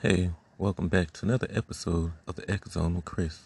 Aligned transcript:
Hey, 0.00 0.30
welcome 0.56 0.88
back 0.88 1.12
to 1.12 1.26
another 1.26 1.46
episode 1.50 2.12
of 2.26 2.36
the 2.36 2.50
X 2.50 2.70
Zone 2.70 2.94
with 2.94 3.04
Chris. 3.04 3.40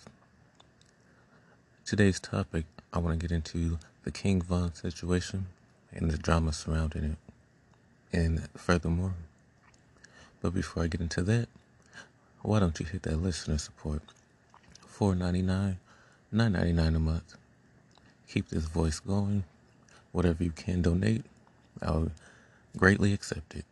Today's 1.85 2.21
topic, 2.21 2.67
I 2.93 3.00
want 3.00 3.18
to 3.18 3.27
get 3.27 3.35
into 3.35 3.81
the 4.05 4.13
King 4.13 4.43
Von 4.43 4.77
situation 4.77 5.46
and 5.91 6.09
the 6.09 6.17
drama 6.17 6.53
surrounding 6.53 7.03
it, 7.03 7.17
and 8.13 8.49
furthermore. 8.57 9.14
But 10.40 10.54
before 10.54 10.85
I 10.85 10.86
get 10.86 11.00
into 11.00 11.22
that, 11.22 11.49
why 12.43 12.61
don't 12.61 12.79
you 12.79 12.86
hit 12.86 13.03
that 13.03 13.21
listener 13.21 13.59
support? 13.59 14.03
Four 14.86 15.17
ninety 15.17 15.43
nine, 15.43 15.81
nine 16.31 16.53
ninety 16.53 16.72
nine 16.72 16.95
a 16.95 17.00
month. 17.00 17.35
Keep 18.29 18.50
this 18.50 18.67
voice 18.67 19.00
going. 19.00 19.43
Whatever 20.13 20.45
you 20.45 20.53
can 20.53 20.81
donate, 20.81 21.25
I'll 21.82 22.13
greatly 22.79 23.13
accept 23.13 23.55
it. 23.55 23.67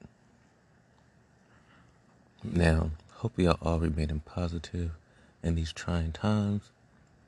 Now, 2.45 2.91
hope 3.15 3.39
y'all 3.39 3.59
all 3.63 3.79
remaining 3.79 4.21
positive 4.21 4.91
in 5.43 5.55
these 5.55 5.73
trying 5.73 6.13
times, 6.13 6.71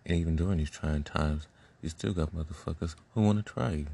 and 0.04 0.18
even 0.18 0.36
during 0.36 0.58
these 0.58 0.70
trying 0.70 1.04
times, 1.04 1.46
you 1.80 1.88
still 1.88 2.12
got 2.12 2.34
motherfuckers 2.34 2.94
who 3.14 3.22
want 3.22 3.44
to 3.44 3.52
try 3.52 3.70
you. 3.72 3.86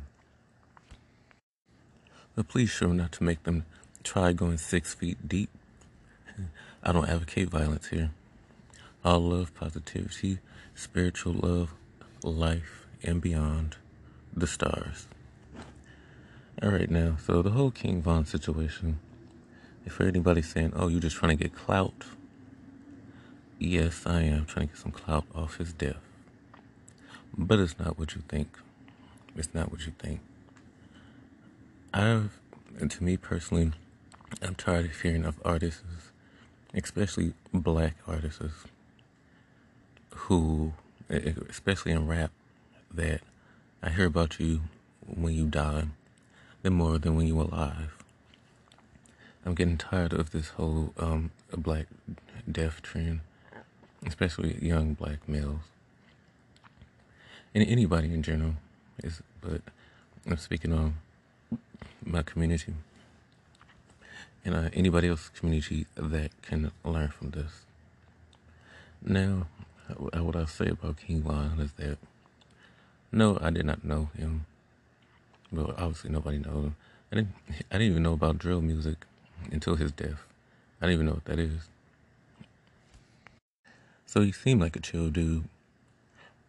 But 2.35 2.49
please 2.49 2.71
sure 2.71 2.93
not 2.93 3.13
to 3.13 3.25
make 3.25 3.45
them 3.45 3.65
try 4.03 4.33
going 4.33 4.59
six 4.59 4.95
feet 4.95 5.29
deep. 5.29 5.51
I 6.83 6.93
don't 6.93 7.09
advocate 7.09 7.49
violence 7.49 7.89
here. 7.89 8.11
All 9.05 9.21
love, 9.21 9.55
positivity, 9.55 10.39
spiritual 10.75 11.35
love, 11.35 11.75
life, 12.23 12.87
and 13.03 13.21
beyond 13.21 13.77
the 14.35 14.47
stars. 14.47 15.07
All 16.65 16.71
right, 16.71 16.91
now, 16.91 17.19
so 17.23 17.43
the 17.43 17.51
whole 17.51 17.71
King 17.71 18.01
Von 18.01 18.25
situation. 18.25 18.99
If 19.85 20.01
anybody's 20.01 20.49
saying, 20.49 20.73
"Oh, 20.75 20.89
you're 20.89 20.99
just 20.99 21.17
trying 21.17 21.37
to 21.37 21.45
get 21.45 21.55
clout," 21.55 22.07
yes, 23.59 24.07
I 24.07 24.23
am 24.23 24.47
trying 24.47 24.69
to 24.69 24.73
get 24.73 24.83
some 24.83 24.91
clout 24.91 25.27
off 25.35 25.59
his 25.59 25.75
death. 25.75 26.01
But 27.37 27.59
it's 27.59 27.79
not 27.79 27.99
what 27.99 28.15
you 28.15 28.23
think. 28.29 28.49
It's 29.37 29.53
not 29.53 29.71
what 29.71 29.85
you 29.85 29.93
think. 29.99 30.21
I've, 31.93 32.41
and 32.81 32.91
to 32.93 33.05
me 33.05 33.19
personally, 33.19 33.73
I'm 34.41 34.55
tired 34.55 34.87
of 34.87 34.99
hearing 34.99 35.27
of 35.27 35.39
artists, 35.45 35.83
especially 36.73 37.35
black 37.53 37.97
artists, 38.09 38.65
who, 40.15 40.73
especially 41.11 41.93
in 41.93 42.07
rap, 42.07 42.31
that 42.91 43.21
I 43.83 43.91
hear 43.91 44.07
about 44.07 44.41
you 44.41 44.63
when 45.07 45.35
you 45.35 45.45
die 45.45 45.89
than 46.65 46.73
more 46.73 46.99
than 46.99 47.15
when 47.15 47.27
you 47.27 47.37
were 47.37 47.45
alive. 47.45 47.95
I'm 49.45 49.55
getting 49.55 49.77
tired 49.77 50.15
of 50.15 50.31
this 50.31 50.49
whole 50.49 50.95
um, 50.99 51.31
black 51.55 51.87
death 52.51 52.81
trend, 52.81 53.21
especially 54.07 54.57
young 54.65 54.95
black 54.95 55.29
males, 55.29 55.61
and 57.55 57.63
anybody 57.69 58.13
in 58.15 58.23
general. 58.23 58.55
Is 59.03 59.23
but 59.43 59.61
I'm 60.27 60.39
speaking 60.39 60.73
on 60.73 60.97
my 62.03 62.23
community 62.23 62.73
and 64.43 64.55
uh, 64.55 64.71
anybody 64.73 65.09
else's 65.09 65.29
community 65.29 65.87
that 65.97 66.31
can 66.41 66.71
learn 66.83 67.09
from 67.09 67.33
this. 67.33 67.67
Now, 69.03 69.49
what 69.99 70.35
I'll 70.35 70.47
say 70.47 70.69
about 70.69 70.97
King 70.97 71.23
Von 71.23 71.61
is 71.61 71.73
that 71.73 71.99
no, 73.13 73.39
I 73.43 73.51
did 73.51 73.67
not 73.67 73.85
know 73.85 74.09
him 74.17 74.47
but 75.55 75.79
obviously 75.79 76.11
nobody 76.11 76.39
knows. 76.39 76.73
I 77.13 77.17
didn't. 77.17 77.35
I 77.71 77.79
didn't 77.79 77.91
even 77.91 78.03
know 78.03 78.13
about 78.13 78.39
drill 78.39 78.61
music 78.61 79.07
until 79.51 79.77
his 79.77 79.93
death. 79.93 80.25
I 80.81 80.87
didn't 80.87 80.95
even 80.95 81.07
know 81.07 81.13
what 81.15 81.25
that 81.27 81.39
is. 81.39 81.69
So 84.07 84.21
he 84.23 84.33
seemed 84.33 84.61
like 84.61 84.77
a 84.77 84.81
chill 84.81 85.11
dude, 85.11 85.49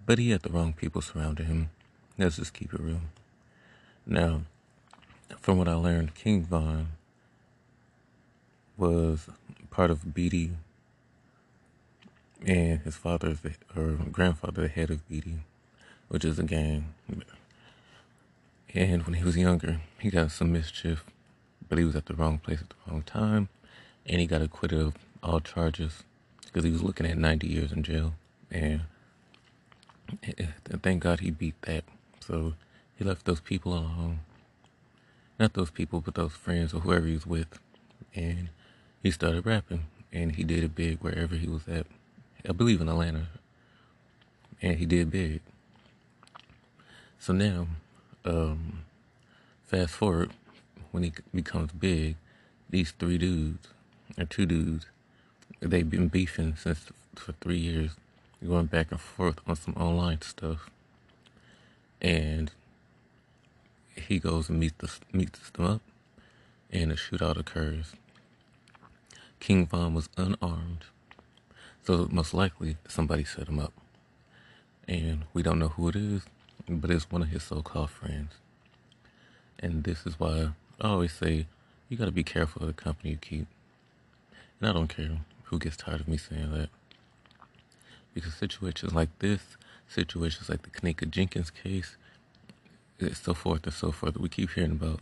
but 0.05 0.19
he 0.19 0.31
had 0.31 0.41
the 0.41 0.49
wrong 0.49 0.73
people 0.73 1.01
surrounding 1.01 1.47
him. 1.47 1.69
Let's 2.17 2.37
just 2.37 2.53
keep 2.53 2.73
it 2.73 2.79
real. 2.79 3.01
Now, 4.05 4.41
from 5.39 5.57
what 5.57 5.67
I 5.67 5.73
learned, 5.73 6.13
King 6.15 6.43
Von 6.43 6.89
was 8.77 9.29
part 9.71 9.89
of 9.89 9.99
BD, 10.05 10.51
and 12.45 12.79
his 12.81 12.95
father 12.95 13.35
or 13.75 13.97
grandfather, 14.11 14.61
the 14.61 14.67
head 14.67 14.91
of 14.91 15.07
BD, 15.09 15.39
which 16.07 16.23
is 16.23 16.37
a 16.37 16.43
gang. 16.43 16.93
And 18.75 19.03
when 19.03 19.13
he 19.13 19.23
was 19.23 19.37
younger, 19.37 19.79
he 19.99 20.09
got 20.09 20.31
some 20.31 20.51
mischief, 20.51 21.05
but 21.69 21.77
he 21.77 21.85
was 21.85 21.95
at 21.95 22.07
the 22.07 22.13
wrong 22.13 22.39
place 22.39 22.59
at 22.59 22.67
the 22.67 22.75
wrong 22.85 23.03
time. 23.03 23.47
And 24.05 24.19
he 24.19 24.27
got 24.27 24.41
acquitted 24.41 24.81
of 24.81 24.95
all 25.23 25.39
charges 25.39 26.03
because 26.45 26.65
he 26.65 26.71
was 26.71 26.83
looking 26.83 27.05
at 27.05 27.17
90 27.17 27.47
years 27.47 27.71
in 27.71 27.83
jail. 27.83 28.15
And 28.51 28.81
eh, 30.23 30.33
eh, 30.37 30.47
thank 30.83 31.03
God 31.03 31.21
he 31.21 31.31
beat 31.31 31.59
that. 31.61 31.85
So 32.19 32.55
he 32.97 33.05
left 33.05 33.23
those 33.23 33.39
people 33.39 33.73
alone. 33.73 34.19
Not 35.39 35.53
those 35.53 35.71
people, 35.71 36.01
but 36.01 36.15
those 36.15 36.33
friends 36.33 36.73
or 36.73 36.81
whoever 36.81 37.07
he 37.07 37.13
was 37.13 37.25
with. 37.25 37.59
And 38.13 38.49
he 39.01 39.09
started 39.09 39.45
rapping. 39.45 39.85
And 40.11 40.33
he 40.33 40.43
did 40.43 40.65
it 40.65 40.75
big 40.75 40.99
wherever 40.99 41.35
he 41.35 41.47
was 41.47 41.65
at. 41.69 41.87
I 42.47 42.51
believe 42.51 42.81
in 42.81 42.89
Atlanta. 42.89 43.27
And 44.61 44.79
he 44.79 44.85
did 44.85 45.11
big. 45.11 45.39
So 47.17 47.31
now 47.31 47.67
um, 48.25 48.83
fast 49.65 49.91
forward 49.91 50.31
when 50.91 51.03
he 51.03 51.13
becomes 51.33 51.71
big, 51.71 52.15
these 52.69 52.91
three 52.91 53.17
dudes 53.17 53.67
or 54.17 54.25
two 54.25 54.45
dudes, 54.45 54.85
they've 55.59 55.89
been 55.89 56.07
beefing 56.07 56.55
since 56.55 56.91
for 57.15 57.33
three 57.33 57.57
years, 57.57 57.91
going 58.45 58.65
back 58.65 58.91
and 58.91 58.99
forth 58.99 59.39
on 59.47 59.55
some 59.55 59.73
online 59.75 60.21
stuff, 60.21 60.69
and 62.01 62.51
he 63.95 64.19
goes 64.19 64.49
and 64.49 64.59
meets 64.59 64.75
the, 64.77 65.17
meets 65.17 65.49
them 65.51 65.65
up, 65.65 65.81
and 66.71 66.91
a 66.91 66.95
shootout 66.95 67.37
occurs. 67.37 67.93
King 69.39 69.67
Von 69.67 69.93
was 69.93 70.09
unarmed, 70.17 70.85
so 71.83 72.07
most 72.11 72.33
likely 72.33 72.77
somebody 72.87 73.23
set 73.23 73.47
him 73.47 73.59
up, 73.59 73.73
and 74.87 75.25
we 75.33 75.43
don't 75.43 75.59
know 75.59 75.69
who 75.69 75.89
it 75.89 75.95
is 75.95 76.23
but 76.67 76.89
it's 76.89 77.11
one 77.11 77.21
of 77.21 77.29
his 77.29 77.43
so-called 77.43 77.89
friends. 77.89 78.33
And 79.59 79.83
this 79.83 80.05
is 80.05 80.19
why 80.19 80.49
I 80.81 80.87
always 80.87 81.13
say 81.13 81.47
you 81.89 81.97
got 81.97 82.05
to 82.05 82.11
be 82.11 82.23
careful 82.23 82.63
of 82.63 82.67
the 82.67 82.73
company 82.73 83.11
you 83.11 83.17
keep. 83.17 83.47
And 84.59 84.69
I 84.69 84.73
don't 84.73 84.87
care 84.87 85.19
who 85.43 85.59
gets 85.59 85.77
tired 85.77 86.01
of 86.01 86.07
me 86.07 86.17
saying 86.17 86.51
that. 86.51 86.69
Because 88.13 88.33
situations 88.33 88.93
like 88.93 89.09
this, 89.19 89.41
situations 89.87 90.49
like 90.49 90.63
the 90.63 90.69
Kenneka 90.69 91.09
Jenkins 91.09 91.51
case, 91.51 91.97
and 92.99 93.15
so 93.15 93.33
forth 93.33 93.65
and 93.65 93.73
so 93.73 93.91
forth, 93.91 94.17
we 94.17 94.29
keep 94.29 94.51
hearing 94.51 94.71
about, 94.71 95.01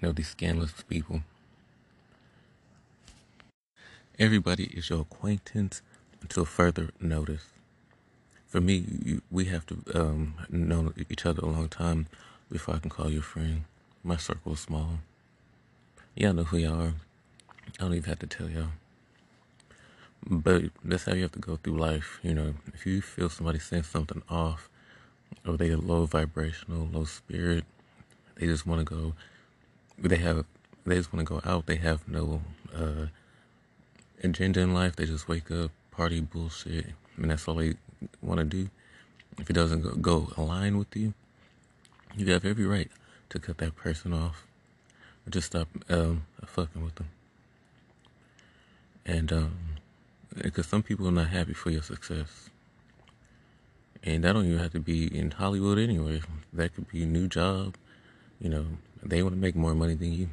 you 0.00 0.08
know, 0.08 0.12
these 0.12 0.28
scandalous 0.28 0.72
people. 0.88 1.22
Everybody 4.18 4.64
is 4.64 4.88
your 4.90 5.02
acquaintance 5.02 5.82
until 6.22 6.44
further 6.44 6.90
notice 7.00 7.46
for 8.48 8.60
me, 8.62 9.20
we 9.30 9.44
have 9.46 9.66
to 9.66 9.76
um, 9.94 10.34
know 10.48 10.92
each 11.10 11.26
other 11.26 11.42
a 11.42 11.46
long 11.46 11.68
time 11.68 12.06
before 12.50 12.74
I 12.74 12.78
can 12.78 12.88
call 12.90 13.10
you 13.10 13.18
a 13.18 13.22
friend. 13.22 13.64
My 14.02 14.16
circle 14.16 14.54
is 14.54 14.60
small. 14.60 15.00
Y'all 16.16 16.32
know 16.32 16.44
who 16.44 16.56
y'all 16.56 16.80
are. 16.80 16.94
I 17.78 17.84
don't 17.84 17.94
even 17.94 18.08
have 18.08 18.18
to 18.20 18.26
tell 18.26 18.48
y'all. 18.48 18.72
But 20.26 20.64
that's 20.82 21.04
how 21.04 21.14
you 21.14 21.22
have 21.22 21.32
to 21.32 21.38
go 21.38 21.56
through 21.56 21.78
life. 21.78 22.18
You 22.22 22.34
know, 22.34 22.54
if 22.72 22.86
you 22.86 23.02
feel 23.02 23.28
somebody 23.28 23.58
saying 23.58 23.82
something 23.84 24.22
off, 24.30 24.70
or 25.46 25.58
they 25.58 25.68
are 25.68 25.76
low 25.76 26.06
vibrational, 26.06 26.88
low 26.90 27.04
spirit, 27.04 27.64
they 28.36 28.46
just 28.46 28.66
want 28.66 28.86
to 28.86 28.94
go. 28.94 29.12
They 29.98 30.16
have, 30.16 30.46
they 30.86 30.96
just 30.96 31.12
want 31.12 31.28
to 31.28 31.34
go 31.34 31.42
out. 31.44 31.66
They 31.66 31.76
have 31.76 32.08
no 32.08 32.40
uh, 32.74 33.06
agenda 34.24 34.60
in 34.60 34.72
life. 34.72 34.96
They 34.96 35.04
just 35.04 35.28
wake 35.28 35.50
up, 35.50 35.70
party, 35.90 36.20
bullshit, 36.20 36.86
and 37.16 37.30
that's 37.30 37.46
all 37.46 37.56
they 37.56 37.74
want 38.22 38.38
to 38.38 38.44
do, 38.44 38.68
if 39.38 39.48
it 39.48 39.52
doesn't 39.52 39.82
go, 39.82 39.94
go 39.94 40.32
align 40.36 40.78
with 40.78 40.94
you, 40.96 41.14
you 42.16 42.32
have 42.32 42.44
every 42.44 42.66
right 42.66 42.90
to 43.30 43.38
cut 43.38 43.58
that 43.58 43.76
person 43.76 44.12
off 44.12 44.46
or 45.26 45.30
just 45.30 45.48
stop 45.48 45.68
um, 45.88 46.24
fucking 46.44 46.82
with 46.82 46.96
them. 46.96 47.08
And 49.06 49.32
um, 49.32 49.58
because 50.42 50.66
some 50.66 50.82
people 50.82 51.08
are 51.08 51.12
not 51.12 51.28
happy 51.28 51.54
for 51.54 51.70
your 51.70 51.82
success. 51.82 52.50
And 54.02 54.24
that 54.24 54.32
don't 54.32 54.46
even 54.46 54.58
have 54.58 54.72
to 54.72 54.80
be 54.80 55.06
in 55.06 55.32
Hollywood 55.32 55.78
anyway. 55.78 56.22
That 56.52 56.74
could 56.74 56.88
be 56.88 57.02
a 57.02 57.06
new 57.06 57.26
job. 57.26 57.76
You 58.40 58.48
know, 58.48 58.66
they 59.02 59.22
want 59.22 59.34
to 59.34 59.40
make 59.40 59.56
more 59.56 59.74
money 59.74 59.94
than 59.94 60.12
you. 60.12 60.28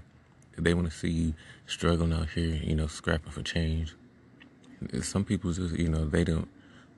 They 0.57 0.73
want 0.73 0.89
to 0.89 0.95
see 0.95 1.09
you 1.09 1.33
struggling 1.67 2.13
out 2.13 2.29
here, 2.29 2.56
you 2.63 2.75
know, 2.75 2.88
scrapping 2.88 3.31
for 3.31 3.41
change. 3.41 3.95
Some 5.01 5.25
people 5.25 5.51
just, 5.51 5.75
you 5.75 5.89
know, 5.89 6.06
they 6.06 6.23
don't 6.23 6.47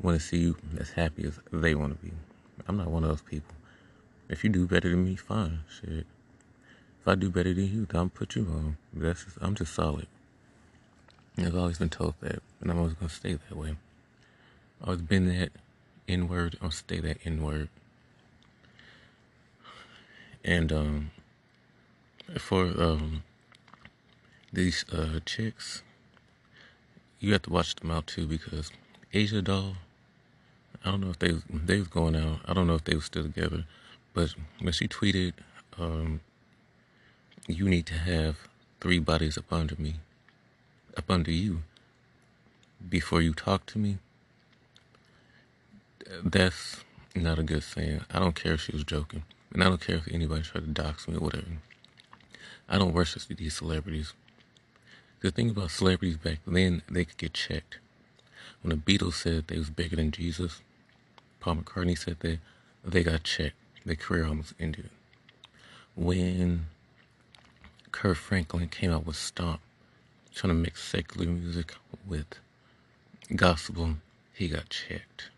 want 0.02 0.20
to 0.20 0.26
see 0.26 0.38
you 0.38 0.58
as 0.80 0.92
happy 0.92 1.26
as 1.26 1.40
they 1.52 1.76
want 1.76 2.00
to 2.00 2.06
be. 2.06 2.14
I'm 2.68 2.78
not 2.78 2.92
one 2.92 3.04
of 3.04 3.10
those 3.10 3.22
people. 3.22 3.56
If 4.30 4.44
you 4.44 4.50
do 4.50 4.68
better 4.68 4.90
than 4.90 5.06
me, 5.06 5.16
fine. 5.16 5.60
Shit. 5.70 6.06
If 7.02 7.08
I 7.08 7.16
do 7.16 7.30
better 7.30 7.54
than 7.54 7.66
you, 7.66 7.86
then 7.86 8.02
I'm 8.02 8.10
put 8.10 8.36
you 8.36 8.44
on. 8.44 8.78
That's 8.94 9.24
just, 9.24 9.38
I'm 9.42 9.56
just 9.56 9.74
solid. 9.74 10.08
I've 11.38 11.56
always 11.56 11.78
been 11.78 11.90
told 11.90 12.16
that, 12.22 12.42
and 12.60 12.72
I'm 12.72 12.78
always 12.78 12.96
gonna 12.96 13.10
stay 13.10 13.34
that 13.34 13.56
way. 13.56 13.78
I've 14.82 14.88
always 14.88 15.02
been 15.02 15.28
that 15.28 15.52
N 16.08 16.28
word. 16.28 16.58
I'll 16.62 16.72
stay 16.72 17.00
that 17.00 17.18
N 17.24 17.44
word. 17.44 17.70
And 20.44 20.72
um, 20.72 21.12
for 22.38 22.66
um, 22.82 23.24
these 24.52 24.84
uh, 24.92 25.20
chicks, 25.26 25.84
you 27.20 27.34
have 27.34 27.44
to 27.44 27.52
watch 27.52 27.76
them 27.76 27.92
out 27.92 28.08
too 28.08 28.28
because 28.28 28.72
Asian 29.14 29.44
Doll. 29.44 29.76
I 30.86 30.92
don't 30.92 31.02
know 31.02 31.10
if 31.10 31.20
they 31.20 31.36
they 31.52 31.80
was 31.80 31.88
going 31.88 32.16
out. 32.16 32.40
I 32.46 32.54
don't 32.54 32.68
know 32.68 32.76
if 32.76 32.84
they 32.84 32.96
were 32.96 33.02
still 33.02 33.24
together, 33.24 33.66
but 34.14 34.36
when 34.60 34.74
she 34.74 34.88
tweeted, 34.88 35.34
um, 35.78 36.22
"You 37.48 37.68
need 37.68 37.86
to 37.88 37.96
have 37.96 38.48
three 38.80 39.00
bodies 39.00 39.38
up 39.38 39.52
under 39.52 39.76
me, 39.76 39.96
up 40.96 41.10
under 41.10 41.32
you, 41.32 41.64
before 42.90 43.22
you 43.22 43.34
talk 43.34 43.66
to 43.68 43.80
me." 43.80 43.98
That's 46.24 46.84
not 47.16 47.40
a 47.40 47.44
good 47.44 47.64
saying. 47.64 48.02
I 48.12 48.20
don't 48.20 48.36
care 48.36 48.54
if 48.54 48.62
she 48.62 48.72
was 48.72 48.84
joking, 48.84 49.24
and 49.54 49.64
I 49.64 49.68
don't 49.68 49.82
care 49.82 49.98
if 49.98 50.08
anybody 50.08 50.44
tried 50.44 50.62
to 50.62 50.68
dox 50.68 51.08
me 51.08 51.16
or 51.16 51.20
whatever. 51.20 51.58
I 52.70 52.78
don't 52.78 52.94
worship 52.94 53.24
these 53.28 53.56
celebrities. 53.56 54.14
The 55.22 55.32
thing 55.32 55.50
about 55.50 55.72
celebrities 55.72 56.18
back 56.18 56.40
then, 56.46 56.84
they 56.90 57.06
could 57.06 57.18
get 57.18 57.34
checked. 57.34 57.80
When 58.62 58.70
the 58.70 58.78
Beatles 58.78 59.14
said 59.14 59.48
they 59.48 59.58
was 59.58 59.70
bigger 59.70 59.96
than 59.96 60.12
Jesus, 60.12 60.62
Paul 61.39 61.57
McCartney 61.57 61.98
said 61.98 62.19
that 62.22 62.39
they 62.84 63.04
got 63.04 63.24
checked. 63.24 63.56
Their 63.86 63.95
career 63.95 64.25
almost 64.25 64.54
ended. 64.60 64.89
When 65.95 66.68
Kirk 67.92 68.18
Franklin 68.18 68.68
came 68.69 68.92
out 68.92 69.06
with 69.06 69.16
Stomp, 69.16 69.62
trying 70.36 70.50
to 70.50 70.60
mix 70.60 70.84
secular 70.84 71.28
music 71.28 71.74
with 72.06 72.25
gospel, 73.36 73.95
he 74.34 74.48
got 74.48 74.69
checked. 74.69 75.30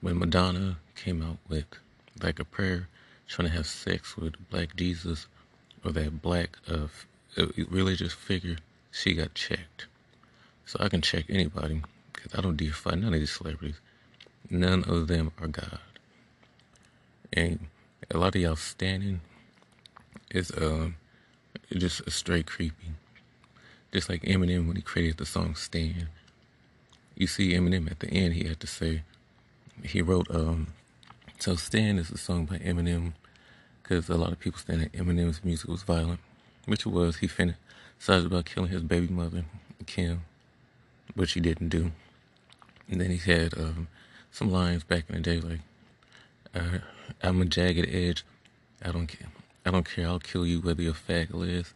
When 0.00 0.18
Madonna 0.18 0.78
came 0.94 1.22
out 1.22 1.38
with 1.48 1.64
like 2.22 2.38
a 2.38 2.44
prayer, 2.44 2.88
trying 3.28 3.48
to 3.48 3.54
have 3.54 3.66
sex 3.66 4.16
with 4.16 4.34
Black 4.50 4.76
Jesus 4.76 5.26
or 5.84 5.92
that 5.92 6.22
black 6.22 6.58
uh, 6.68 6.88
religious 7.68 8.12
figure, 8.12 8.56
she 8.90 9.14
got 9.14 9.34
checked. 9.34 9.86
So 10.66 10.78
I 10.80 10.88
can 10.88 11.00
check 11.00 11.24
anybody 11.28 11.82
because 12.12 12.34
I 12.38 12.42
don't 12.42 12.56
defy 12.56 12.94
none 12.94 13.14
of 13.14 13.20
these 13.20 13.32
celebrities. 13.32 13.80
None 14.50 14.84
of 14.84 15.08
them 15.08 15.32
are 15.40 15.48
God. 15.48 15.78
And 17.32 17.60
a 18.10 18.18
lot 18.18 18.34
of 18.34 18.40
y'all 18.40 18.56
standing 18.56 19.20
is 20.30 20.50
uh, 20.50 20.90
just 21.72 22.00
a 22.06 22.10
straight 22.10 22.46
creepy. 22.46 22.92
Just 23.92 24.08
like 24.08 24.22
Eminem 24.22 24.66
when 24.66 24.76
he 24.76 24.82
created 24.82 25.18
the 25.18 25.26
song 25.26 25.54
Stan. 25.54 26.08
You 27.14 27.26
see 27.26 27.52
Eminem 27.52 27.90
at 27.90 28.00
the 28.00 28.08
end, 28.08 28.34
he 28.34 28.44
had 28.44 28.60
to 28.60 28.66
say, 28.66 29.02
he 29.82 30.00
wrote, 30.02 30.30
um, 30.30 30.68
so 31.38 31.56
Stan 31.56 31.98
is 31.98 32.10
a 32.10 32.18
song 32.18 32.46
by 32.46 32.58
Eminem 32.58 33.12
because 33.82 34.08
a 34.08 34.16
lot 34.16 34.32
of 34.32 34.38
people 34.38 34.58
stand 34.58 34.80
that 34.80 34.92
Eminem's 34.92 35.44
music 35.44 35.68
was 35.68 35.82
violent, 35.82 36.20
which 36.66 36.86
it 36.86 36.90
was. 36.90 37.16
He 37.16 37.28
fantasized 37.28 38.26
about 38.26 38.44
killing 38.44 38.70
his 38.70 38.82
baby 38.82 39.08
mother, 39.08 39.44
Kim, 39.86 40.22
which 41.14 41.32
he 41.32 41.40
didn't 41.40 41.68
do. 41.68 41.90
And 42.88 43.00
then 43.00 43.10
he 43.10 43.18
had 43.18 43.58
um, 43.58 43.88
some 44.32 44.50
lines 44.50 44.82
back 44.82 45.04
in 45.08 45.14
the 45.14 45.20
day 45.20 45.40
like, 45.40 45.60
uh, 46.54 46.78
"I'm 47.22 47.40
a 47.40 47.44
jagged 47.44 47.88
edge. 47.94 48.24
I 48.82 48.90
don't 48.90 49.06
care. 49.06 49.28
I 49.64 49.70
don't 49.70 49.88
care. 49.88 50.08
I'll 50.08 50.18
kill 50.18 50.44
you 50.44 50.60
whether 50.60 50.82
you're 50.82 50.96
is. 51.08 51.72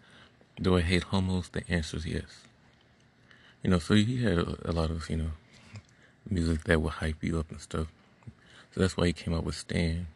Do 0.60 0.76
I 0.76 0.80
hate 0.80 1.04
homos? 1.04 1.50
The 1.50 1.62
answer 1.70 1.98
is 1.98 2.06
yes. 2.06 2.42
You 3.62 3.70
know, 3.70 3.78
so 3.78 3.94
he 3.94 4.22
had 4.22 4.38
a, 4.38 4.70
a 4.70 4.72
lot 4.72 4.90
of 4.90 5.08
you 5.08 5.16
know 5.16 5.30
music 6.28 6.64
that 6.64 6.80
would 6.80 6.94
hype 6.94 7.22
you 7.22 7.38
up 7.38 7.50
and 7.50 7.60
stuff. 7.60 7.86
So 8.74 8.80
that's 8.80 8.96
why 8.96 9.06
he 9.06 9.12
came 9.12 9.34
out 9.34 9.44
with 9.44 9.54
Stan. 9.54 10.06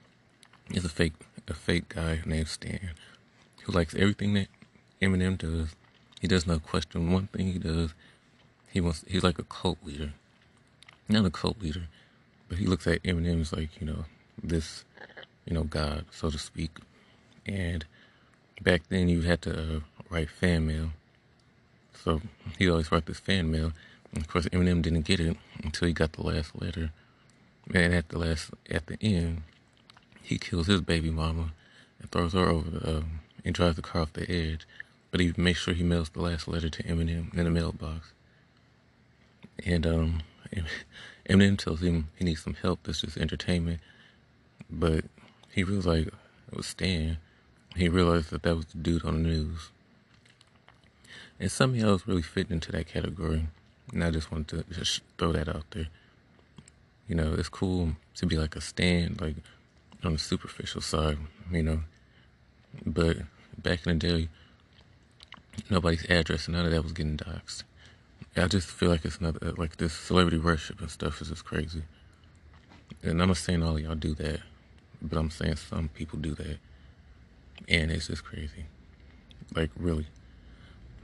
He's 0.70 0.84
a 0.84 0.88
fake 0.88 1.12
a 1.46 1.54
fake 1.54 1.90
guy 1.90 2.20
named 2.24 2.48
Stan 2.48 2.90
who 3.62 3.72
likes 3.72 3.94
everything 3.94 4.34
that 4.34 4.48
Eminem 5.02 5.36
does. 5.38 5.74
He 6.20 6.28
does 6.28 6.46
not 6.46 6.62
question 6.62 7.12
one 7.12 7.26
thing 7.28 7.52
he 7.52 7.58
does. 7.58 7.94
He 8.72 8.80
wants 8.80 9.04
he's 9.06 9.22
like 9.22 9.38
a 9.38 9.44
cult 9.44 9.78
leader. 9.84 10.12
Not 11.08 11.26
a 11.26 11.30
cult 11.30 11.60
leader, 11.60 11.88
but 12.50 12.58
he 12.58 12.66
looks 12.66 12.86
at 12.88 13.02
Eminem 13.04 13.40
as 13.40 13.52
like, 13.52 13.80
you 13.80 13.86
know, 13.86 14.04
this, 14.42 14.84
you 15.46 15.54
know, 15.54 15.62
God, 15.62 16.04
so 16.10 16.30
to 16.30 16.38
speak. 16.38 16.72
And 17.46 17.86
back 18.60 18.82
then 18.88 19.08
you 19.08 19.22
had 19.22 19.40
to 19.42 19.52
uh, 19.52 19.80
write 20.10 20.28
fan 20.28 20.66
mail. 20.66 20.90
So 21.94 22.20
he 22.58 22.68
always 22.68 22.90
wrote 22.90 23.06
this 23.06 23.20
fan 23.20 23.52
mail. 23.52 23.72
And 24.12 24.22
of 24.22 24.28
course 24.28 24.46
Eminem 24.46 24.82
didn't 24.82 25.02
get 25.02 25.20
it 25.20 25.36
until 25.62 25.86
he 25.86 25.94
got 25.94 26.14
the 26.14 26.24
last 26.24 26.60
letter. 26.60 26.90
And 27.72 27.94
at 27.94 28.08
the 28.08 28.18
last 28.18 28.50
at 28.68 28.88
the 28.88 28.98
end, 29.00 29.42
he 30.20 30.36
kills 30.36 30.66
his 30.66 30.80
baby 30.80 31.10
mama 31.10 31.52
and 32.00 32.10
throws 32.10 32.32
her 32.32 32.48
over 32.48 32.80
um, 32.84 33.20
and 33.44 33.54
drives 33.54 33.76
the 33.76 33.82
car 33.82 34.02
off 34.02 34.12
the 34.12 34.28
edge. 34.28 34.66
But 35.12 35.20
he 35.20 35.32
makes 35.36 35.60
sure 35.60 35.72
he 35.72 35.84
mails 35.84 36.08
the 36.08 36.22
last 36.22 36.48
letter 36.48 36.68
to 36.68 36.82
Eminem 36.82 37.32
in 37.32 37.44
the 37.44 37.50
mailbox. 37.50 38.12
And 39.64 39.86
um, 39.86 40.22
Eminem 41.28 41.58
tells 41.58 41.82
him 41.82 42.08
he 42.16 42.24
needs 42.24 42.42
some 42.42 42.54
help. 42.54 42.80
That's 42.82 43.00
just 43.00 43.16
entertainment. 43.16 43.80
But 44.70 45.04
he 45.50 45.64
feels 45.64 45.86
like 45.86 46.06
it 46.06 46.56
was 46.56 46.66
Stan. 46.66 47.18
He 47.76 47.88
realized 47.88 48.30
that 48.30 48.42
that 48.42 48.56
was 48.56 48.66
the 48.66 48.78
dude 48.78 49.04
on 49.04 49.22
the 49.22 49.28
news. 49.28 49.70
And 51.38 51.50
somehow 51.50 51.92
was 51.92 52.06
really 52.06 52.22
fitting 52.22 52.54
into 52.54 52.72
that 52.72 52.88
category. 52.88 53.46
And 53.92 54.04
I 54.04 54.10
just 54.10 54.30
wanted 54.30 54.48
to 54.48 54.74
just 54.74 55.00
throw 55.18 55.32
that 55.32 55.48
out 55.48 55.64
there. 55.70 55.88
You 57.08 57.16
know, 57.16 57.34
it's 57.34 57.48
cool 57.48 57.92
to 58.16 58.26
be 58.26 58.36
like 58.36 58.54
a 58.56 58.60
stan, 58.60 59.16
like 59.20 59.36
on 60.04 60.12
the 60.12 60.18
superficial 60.18 60.80
side, 60.80 61.18
you 61.50 61.62
know. 61.62 61.80
But 62.86 63.18
back 63.58 63.86
in 63.86 63.98
the 63.98 64.06
day, 64.06 64.28
nobody's 65.68 66.08
address 66.08 66.48
none 66.48 66.64
of 66.64 66.70
that 66.70 66.82
was 66.82 66.92
getting 66.92 67.16
doxxed. 67.16 67.64
I 68.36 68.46
just 68.46 68.68
feel 68.68 68.90
like 68.90 69.04
it's 69.04 69.20
not 69.20 69.42
uh, 69.42 69.52
like 69.56 69.76
this 69.76 69.92
celebrity 69.92 70.38
worship 70.38 70.80
and 70.80 70.90
stuff 70.90 71.20
is 71.20 71.28
just 71.28 71.44
crazy. 71.44 71.82
And 73.02 73.20
I'm 73.20 73.28
not 73.28 73.36
saying 73.36 73.62
all 73.62 73.78
y'all 73.78 73.94
do 73.94 74.14
that, 74.14 74.40
but 75.02 75.18
I'm 75.18 75.30
saying 75.30 75.56
some 75.56 75.88
people 75.88 76.18
do 76.18 76.34
that. 76.34 76.58
And 77.68 77.90
it's 77.90 78.06
just 78.06 78.24
crazy. 78.24 78.66
Like, 79.54 79.70
really. 79.76 80.06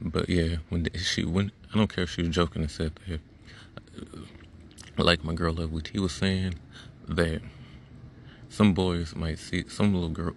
But 0.00 0.28
yeah, 0.28 0.56
when 0.68 0.88
she, 0.94 1.24
when, 1.24 1.50
I 1.72 1.78
don't 1.78 1.92
care 1.92 2.04
if 2.04 2.10
she 2.10 2.22
was 2.22 2.30
joking 2.30 2.62
and 2.62 2.70
said 2.70 2.92
that, 3.08 3.20
uh, 3.98 5.04
like 5.04 5.24
my 5.24 5.34
girl 5.34 5.54
Love 5.54 5.82
T 5.82 5.98
was 5.98 6.12
saying, 6.12 6.54
that 7.08 7.40
some 8.48 8.72
boys 8.72 9.14
might 9.14 9.38
see, 9.38 9.64
some 9.68 9.94
little 9.94 10.08
girl, 10.08 10.34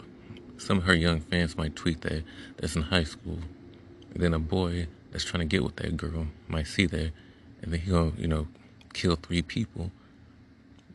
some 0.58 0.80
of 0.80 0.84
her 0.86 0.96
young 0.96 1.20
fans 1.20 1.58
might 1.58 1.76
tweet 1.76 2.02
that 2.02 2.24
that's 2.58 2.76
in 2.76 2.84
high 2.84 3.04
school. 3.04 3.40
Then 4.16 4.34
a 4.34 4.40
boy 4.40 4.88
that's 5.12 5.24
trying 5.24 5.42
to 5.42 5.46
get 5.46 5.64
with 5.64 5.76
that 5.78 5.98
girl 5.98 6.28
might 6.48 6.68
see 6.68 6.86
that, 6.86 7.12
and 7.62 7.74
then 7.74 7.80
he'll, 7.82 8.14
you 8.18 8.28
know, 8.28 8.48
kill 8.94 9.16
three 9.16 9.42
people, 9.42 9.92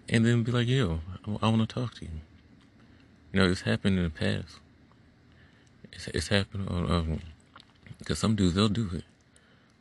and 0.09 0.25
then 0.25 0.42
be 0.42 0.52
like, 0.52 0.68
yo, 0.68 1.00
I, 1.26 1.47
I 1.47 1.49
want 1.49 1.68
to 1.68 1.75
talk 1.75 1.94
to 1.94 2.04
you. 2.04 2.11
You 3.33 3.40
know, 3.40 3.50
it's 3.50 3.62
happened 3.62 3.99
in 3.99 4.04
the 4.04 4.11
past. 4.11 4.59
It's, 5.92 6.09
it's 6.09 6.28
happened 6.28 6.68
on, 6.68 6.90
um, 6.90 7.21
because 7.99 8.18
some 8.18 8.37
dudes, 8.37 8.54
they'll 8.54 8.68
do 8.68 8.90
it. 8.92 9.04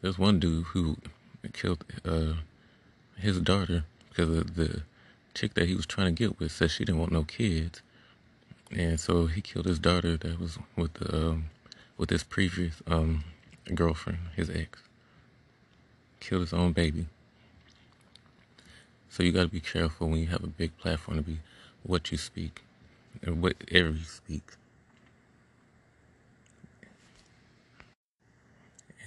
There's 0.01 0.17
one 0.17 0.39
dude 0.39 0.65
who 0.67 0.97
killed 1.53 1.83
uh, 2.05 2.33
his 3.17 3.39
daughter 3.39 3.85
because 4.09 4.29
the 4.29 4.83
chick 5.33 5.53
that 5.55 5.67
he 5.67 5.75
was 5.75 5.85
trying 5.85 6.13
to 6.13 6.23
get 6.23 6.39
with 6.39 6.51
said 6.51 6.71
she 6.71 6.85
didn't 6.85 6.99
want 6.99 7.11
no 7.11 7.23
kids, 7.23 7.81
and 8.71 8.99
so 8.99 9.27
he 9.27 9.41
killed 9.41 9.65
his 9.65 9.79
daughter 9.79 10.17
that 10.17 10.39
was 10.39 10.57
with 10.75 10.93
the 10.95 11.29
um, 11.29 11.45
with 11.97 12.09
his 12.09 12.23
previous 12.23 12.81
um, 12.87 13.23
girlfriend, 13.71 14.19
his 14.35 14.49
ex. 14.49 14.79
Killed 16.19 16.41
his 16.41 16.53
own 16.53 16.73
baby. 16.73 17.07
So 19.09 19.23
you 19.23 19.31
got 19.31 19.43
to 19.43 19.47
be 19.47 19.59
careful 19.59 20.09
when 20.09 20.19
you 20.19 20.27
have 20.27 20.43
a 20.43 20.47
big 20.47 20.77
platform 20.77 21.17
to 21.17 21.23
be 21.23 21.39
what 21.83 22.11
you 22.11 22.17
speak 22.17 22.61
and 23.21 23.41
whatever 23.41 23.89
you 23.89 24.03
speak. 24.03 24.53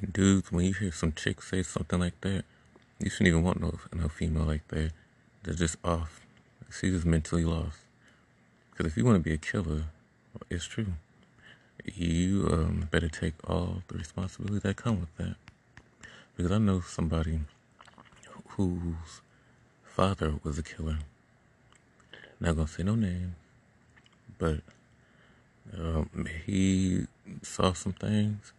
And 0.01 0.13
dudes, 0.13 0.53
when 0.53 0.67
you 0.67 0.75
hear 0.75 0.93
some 0.93 1.13
chick 1.13 1.43
say 1.43 1.63
something 1.63 1.99
like 1.99 2.21
that, 2.21 2.45
you 2.99 3.11
shouldn't 3.11 3.29
even 3.29 3.43
want 3.43 3.61
no 3.61 3.79
no 3.93 4.09
female 4.09 4.45
like 4.45 4.67
that. 4.69 4.93
They're 5.43 5.55
just 5.55 5.77
off. 5.85 6.21
She's 6.71 6.93
just 6.93 7.07
mentally 7.07 7.45
lost. 7.45 7.79
Because 8.71 8.93
if 8.93 8.97
you 8.97 9.05
want 9.05 9.17
to 9.17 9.23
be 9.23 9.35
a 9.35 9.39
killer, 9.39 9.85
it's 10.51 10.67
true. 10.67 10.93
You 11.95 12.49
um, 12.53 12.89
better 12.91 13.09
take 13.09 13.35
all 13.49 13.83
the 13.89 13.99
responsibility 13.99 14.61
that 14.69 14.77
come 14.77 15.01
with 15.01 15.17
that. 15.17 15.37
Because 16.37 16.53
I 16.53 16.59
know 16.59 16.81
somebody 16.81 17.41
whose 18.49 19.23
father 19.85 20.35
was 20.43 20.59
a 20.59 20.63
killer. 20.63 20.99
Not 22.41 22.57
gonna 22.57 22.69
say 22.69 22.83
no 22.83 22.95
name, 22.95 23.37
but 24.39 24.61
Um, 25.77 26.29
he 26.47 27.07
saw 27.43 27.73
some 27.73 27.93
things, 27.93 28.53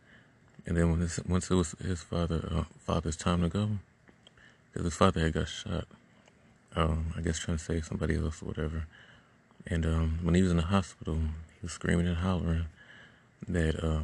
and 0.65 0.75
then 0.75 0.91
when 0.91 0.99
his, 0.99 1.19
once 1.25 1.49
it 1.49 1.55
was 1.55 1.73
his 1.81 2.03
father 2.03 2.47
uh, 2.51 2.63
father's 2.79 3.15
time 3.15 3.41
to 3.41 3.49
go, 3.49 3.79
because 4.71 4.85
his 4.85 4.95
father 4.95 5.21
had 5.21 5.33
got 5.33 5.47
shot, 5.47 5.85
um, 6.75 7.13
I 7.17 7.21
guess 7.21 7.39
trying 7.39 7.57
to 7.57 7.63
save 7.63 7.85
somebody 7.85 8.17
else 8.17 8.41
or 8.41 8.47
whatever. 8.47 8.87
And 9.65 9.85
um, 9.85 10.19
when 10.21 10.35
he 10.35 10.41
was 10.41 10.51
in 10.51 10.57
the 10.57 10.63
hospital, 10.63 11.15
he 11.15 11.63
was 11.63 11.71
screaming 11.71 12.07
and 12.07 12.17
hollering 12.17 12.65
that 13.47 13.83
uh, 13.83 14.01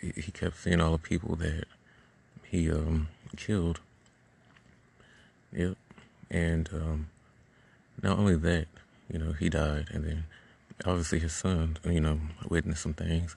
he, 0.00 0.32
kept 0.32 0.56
seeing 0.58 0.80
all 0.80 0.92
the 0.92 0.98
people 0.98 1.36
that 1.36 1.64
he 2.44 2.70
um, 2.70 3.08
killed. 3.36 3.80
Yep. 5.52 5.76
And 6.30 6.68
um, 6.72 7.08
not 8.02 8.18
only 8.18 8.36
that, 8.36 8.66
you 9.12 9.18
know, 9.18 9.32
he 9.32 9.48
died, 9.48 9.88
and 9.92 10.04
then 10.04 10.24
obviously 10.84 11.18
his 11.18 11.32
son, 11.32 11.78
you 11.84 12.00
know, 12.00 12.20
witnessed 12.48 12.82
some 12.82 12.94
things. 12.94 13.36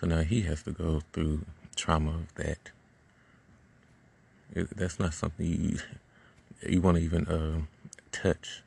So 0.00 0.06
now 0.06 0.22
he 0.22 0.42
has 0.42 0.62
to 0.62 0.72
go 0.72 1.02
through 1.12 1.44
trauma 1.76 2.10
of 2.10 2.34
that. 2.36 2.70
It, 4.54 4.76
that's 4.76 4.98
not 4.98 5.14
something 5.14 5.46
you 5.46 5.78
you 6.66 6.80
want 6.80 6.96
to 6.96 7.02
even 7.02 7.26
uh, 7.26 7.60
touch. 8.12 8.62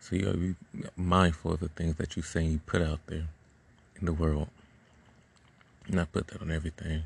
So 0.00 0.14
you 0.14 0.24
gotta 0.24 0.38
be 0.38 0.54
mindful 0.96 1.54
of 1.54 1.60
the 1.60 1.68
things 1.68 1.96
that 1.96 2.16
you 2.16 2.22
say 2.22 2.44
you 2.44 2.60
put 2.66 2.82
out 2.82 3.00
there 3.06 3.26
in 3.98 4.06
the 4.06 4.12
world. 4.12 4.48
Not 5.88 6.12
put 6.12 6.28
that 6.28 6.42
on 6.42 6.50
everything. 6.50 7.04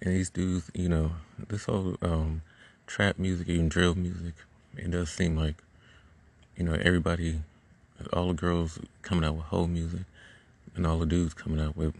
And 0.00 0.14
these 0.14 0.30
dudes, 0.30 0.70
you 0.74 0.88
know, 0.88 1.12
this 1.48 1.64
whole 1.64 1.96
um, 2.02 2.42
trap 2.86 3.18
music, 3.18 3.48
even 3.48 3.68
drill 3.68 3.94
music, 3.94 4.34
it 4.76 4.90
does 4.90 5.10
seem 5.10 5.36
like, 5.36 5.56
you 6.56 6.64
know, 6.64 6.74
everybody, 6.74 7.40
all 8.12 8.28
the 8.28 8.34
girls 8.34 8.78
coming 9.02 9.24
out 9.24 9.36
with 9.36 9.44
whole 9.46 9.66
music, 9.66 10.02
and 10.74 10.86
all 10.86 10.98
the 10.98 11.06
dudes 11.06 11.34
coming 11.34 11.60
out 11.60 11.76
with 11.76 11.94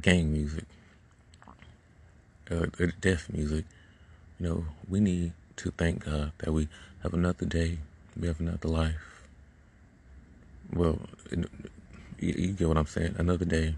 gang 0.00 0.32
music, 0.32 0.64
uh, 2.50 2.66
death 3.00 3.28
music. 3.32 3.64
You 4.38 4.48
know, 4.48 4.64
we 4.88 5.00
need 5.00 5.32
to 5.56 5.70
thank 5.72 6.06
God 6.06 6.32
that 6.38 6.52
we 6.52 6.68
have 7.02 7.14
another 7.14 7.46
day, 7.46 7.78
we 8.18 8.26
have 8.26 8.40
another 8.40 8.68
life. 8.68 9.26
Well, 10.72 11.00
you, 11.30 11.46
you 12.18 12.52
get 12.52 12.68
what 12.68 12.76
I'm 12.78 12.86
saying. 12.86 13.16
Another 13.18 13.44
day 13.44 13.74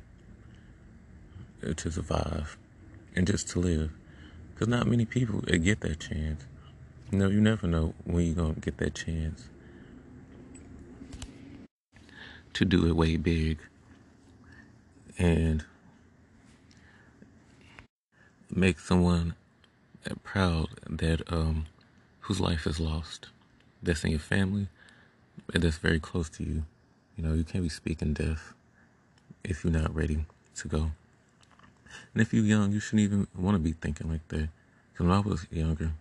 to 1.63 1.91
survive 1.91 2.57
and 3.15 3.27
just 3.27 3.49
to 3.51 3.61
live. 3.61 3.91
Because 4.53 4.69
not 4.69 4.87
many 4.87 5.05
people 5.05 5.41
get 5.41 5.81
that 5.81 6.01
chance. 6.01 6.45
You 7.11 7.19
know, 7.19 7.29
you 7.29 7.41
never 7.41 7.67
know 7.67 7.95
when 8.05 8.27
you're 8.27 8.35
going 8.35 8.55
to 8.55 8.61
get 8.61 8.79
that 8.79 8.95
chance 8.95 9.49
to 12.55 12.65
do 12.65 12.87
it 12.87 12.97
way 12.97 13.17
big 13.17 13.59
and 15.19 15.65
make 18.51 18.79
someone 18.79 19.35
proud 20.23 20.69
that 20.89 21.23
um, 21.33 21.67
whose 22.21 22.41
life 22.41 22.67
is 22.67 22.81
lost, 22.81 23.29
that's 23.83 24.05
in 24.05 24.11
your 24.11 24.21
family, 24.21 24.69
and 25.55 25.63
that's 25.63 25.79
very 25.79 26.01
close 26.01 26.29
to 26.29 26.45
you. 26.45 26.65
You 27.17 27.25
know, 27.25 27.35
you 27.35 27.45
can't 27.45 27.65
be 27.65 27.69
speaking 27.69 28.15
death 28.15 28.55
if 29.45 29.65
you're 29.65 29.73
not 29.73 29.95
ready 29.95 30.25
to 30.57 30.69
go. 30.69 30.91
And 32.15 32.23
if 32.23 32.33
you're 32.33 32.45
young, 32.45 32.73
you 32.73 32.81
shouldn't 32.81 33.03
even 33.03 33.27
want 33.37 33.55
to 33.55 33.59
be 33.59 33.73
thinking 33.73 34.11
like 34.11 34.27
that. 34.29 34.49
Because 34.93 35.07
when 35.07 35.11
I 35.11 35.21
was 35.21 35.47
younger, 35.51 35.93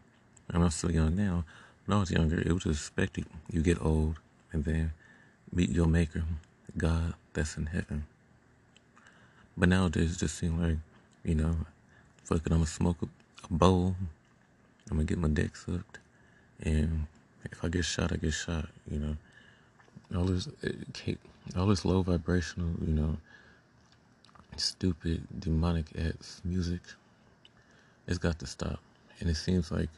and 0.49 0.63
I'm 0.63 0.69
still 0.69 0.91
young 0.91 1.15
now, 1.15 1.45
when 1.85 1.97
I 1.97 1.99
was 1.99 2.11
younger, 2.11 2.39
it 2.39 2.51
was 2.51 2.65
expected 2.65 3.25
you 3.49 3.61
get 3.61 3.81
old 3.81 4.19
and 4.51 4.63
then 4.63 4.93
meet 5.53 5.69
your 5.69 5.87
maker, 5.87 6.23
God 6.77 7.13
that's 7.33 7.57
in 7.57 7.67
heaven. 7.67 8.05
But 9.57 9.69
nowadays, 9.69 10.15
it 10.15 10.19
just 10.19 10.37
seems 10.37 10.59
like, 10.61 10.77
you 11.23 11.35
know, 11.35 11.55
fuck 12.23 12.45
it, 12.45 12.51
I'm 12.51 12.59
gonna 12.59 12.65
smoke 12.65 12.97
a, 13.01 13.07
bowl, 13.53 13.95
I'm 14.89 14.97
gonna 14.97 15.03
get 15.03 15.17
my 15.17 15.27
dick 15.27 15.55
sucked, 15.55 15.99
and 16.61 17.07
if 17.43 17.63
I 17.63 17.67
get 17.67 17.83
shot, 17.83 18.13
I 18.13 18.15
get 18.15 18.33
shot. 18.33 18.69
You 18.89 18.99
know, 18.99 19.17
all 20.15 20.25
this, 20.25 20.47
all 21.57 21.67
this 21.67 21.83
low 21.83 22.01
vibrational, 22.01 22.69
you 22.85 22.93
know, 22.93 23.17
stupid 24.61 25.27
demonic 25.39 25.87
ass 25.97 26.41
music. 26.43 26.81
It's 28.07 28.17
got 28.17 28.39
to 28.39 28.47
stop, 28.47 28.79
and 29.19 29.29
it 29.29 29.35
seems 29.35 29.71
like 29.71 29.89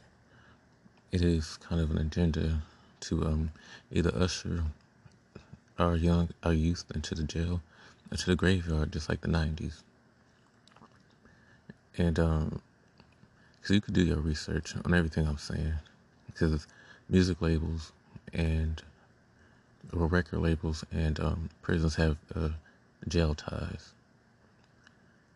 it 1.12 1.22
is 1.22 1.58
kind 1.58 1.82
of 1.82 1.91
an 1.91 1.98
agenda 1.98 2.62
to 3.01 3.25
um, 3.25 3.51
either 3.91 4.12
usher 4.15 4.63
our 5.77 5.96
young, 5.96 6.29
our 6.43 6.53
youth 6.53 6.86
into 6.93 7.15
the 7.15 7.24
jail, 7.24 7.62
into 8.12 8.25
the 8.25 8.36
graveyard, 8.36 8.91
just 8.91 9.10
like 9.10 9.22
the 9.22 9.27
'90s. 9.27 9.82
And 11.98 12.20
um, 12.20 12.62
because 13.62 13.75
you 13.75 13.82
could 13.82 13.93
do 13.93 14.03
your 14.03 14.17
research 14.17 14.75
on 14.84 14.93
everything 14.93 15.27
I'm 15.27 15.38
saying, 15.38 15.74
because 16.27 16.67
music 17.10 17.41
labels 17.41 17.91
and 18.34 18.82
or 19.91 20.08
record 20.08 20.39
labels 20.39 20.84
and 20.91 21.20
um, 21.20 21.50
prisons 21.62 21.96
have 21.96 22.17
uh, 22.36 22.50
jail 23.08 23.36
ties. 23.36 23.93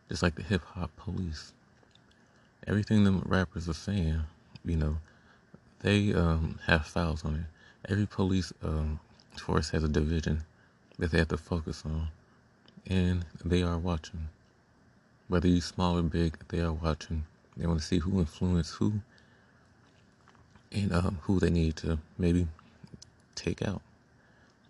Just 0.09 0.23
like 0.23 0.35
the 0.35 0.43
hip 0.43 0.63
hop 0.63 0.95
police. 0.97 1.53
Everything 2.65 3.03
them 3.03 3.23
rappers 3.25 3.69
are 3.69 3.73
saying, 3.73 4.21
you 4.65 4.77
know, 4.77 4.97
they 5.81 6.13
um, 6.13 6.59
have 6.65 6.85
files 6.85 7.23
on 7.23 7.35
it. 7.35 7.91
Every 7.91 8.07
police 8.07 8.51
um, 8.63 8.99
force 9.37 9.69
has 9.69 9.83
a 9.83 9.87
division 9.87 10.43
that 10.99 11.11
they 11.11 11.19
have 11.19 11.27
to 11.29 11.37
focus 11.37 11.83
on, 11.85 12.07
and 12.89 13.25
they 13.45 13.63
are 13.63 13.77
watching. 13.77 14.27
Whether 15.27 15.47
you 15.47 15.61
small 15.61 15.97
or 15.97 16.01
big, 16.01 16.37
they 16.49 16.59
are 16.59 16.73
watching. 16.73 17.25
They 17.55 17.67
want 17.67 17.79
to 17.79 17.85
see 17.85 17.99
who 17.99 18.19
influenced 18.19 18.75
who 18.75 18.93
and 20.71 20.93
um, 20.93 21.19
who 21.23 21.39
they 21.39 21.49
need 21.49 21.75
to 21.77 21.99
maybe 22.17 22.47
take 23.35 23.61
out. 23.61 23.81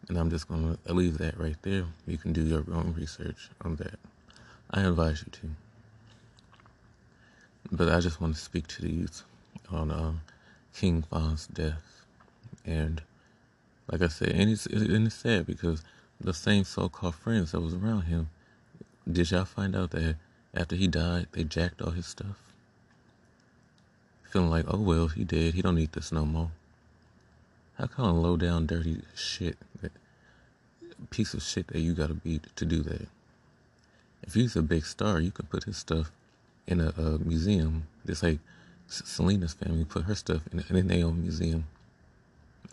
And 0.10 0.18
I'm 0.18 0.30
just 0.30 0.48
going 0.48 0.78
to 0.86 0.94
leave 0.94 1.18
that 1.18 1.40
right 1.40 1.58
there. 1.64 1.86
You 2.06 2.18
can 2.18 2.34
do 2.34 2.42
your 2.42 2.64
own 2.72 2.94
research 2.98 3.50
on 3.62 3.76
that. 3.78 4.00
I 4.72 4.82
advise 4.82 5.24
you 5.26 5.32
to. 5.32 5.50
But 7.72 7.90
I 7.90 8.00
just 8.00 8.22
want 8.22 8.36
to 8.36 8.42
speak 8.42 8.68
to 8.68 8.82
the 8.82 8.90
youth 8.90 9.24
on 9.72 9.92
uh, 9.92 10.14
King 10.74 11.04
Von's 11.12 11.48
death. 11.48 12.06
And 12.66 13.02
like 13.92 14.02
I 14.02 14.08
said, 14.08 14.30
and 14.30 14.50
it's, 14.50 14.66
and 14.66 15.08
it's 15.08 15.16
sad 15.16 15.46
because 15.46 15.84
the 16.20 16.34
same 16.34 16.64
so 16.64 16.90
called 16.90 17.16
friends 17.16 17.52
that 17.52 17.62
was 17.62 17.74
around 17.74 18.04
him, 18.04 18.30
did 19.10 19.32
y'all 19.32 19.46
find 19.46 19.76
out 19.76 19.92
that 19.92 20.16
after 20.54 20.76
he 20.76 20.88
died, 20.88 21.28
they 21.32 21.44
jacked 21.44 21.82
all 21.82 21.92
his 21.92 22.06
stuff? 22.06 22.48
feeling 24.38 24.50
like, 24.52 24.66
oh 24.68 24.80
well, 24.80 25.08
he 25.08 25.24
dead. 25.24 25.56
He 25.56 25.64
don't 25.64 25.76
need 25.76 25.94
this 25.94 26.12
no 26.12 26.26
more. 26.26 26.52
How 27.76 27.88
kind 27.88 28.10
of 28.10 28.16
low 28.16 28.38
down, 28.38 28.68
dirty 28.68 29.02
shit, 29.16 29.58
that 29.82 29.92
piece 31.10 31.34
of 31.34 31.42
shit 31.42 31.68
that 31.68 31.80
you 31.80 31.94
gotta 31.94 32.14
be 32.14 32.40
to 32.56 32.66
do 32.66 32.84
that? 32.84 33.08
If 34.24 34.34
he's 34.34 34.56
a 34.56 34.62
big 34.62 34.86
star, 34.86 35.20
you 35.20 35.32
could 35.32 35.50
put 35.50 35.64
his 35.64 35.78
stuff 35.78 36.12
in 36.68 36.82
a, 36.82 36.90
a 36.98 37.18
museum, 37.20 37.88
just 38.06 38.24
like 38.24 38.40
Selena's 38.88 39.54
family 39.54 39.86
put 39.86 40.04
her 40.04 40.16
stuff 40.16 40.42
in, 40.52 40.64
in 40.76 41.04
own 41.04 41.22
museum. 41.22 41.66